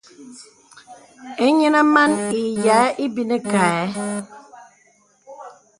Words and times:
Inyinə 1.47 1.81
man 1.93 2.11
ǐ 2.39 2.43
yeaŋ 2.65 2.87
ibini 3.05 3.37
kaɛ. 3.51 3.81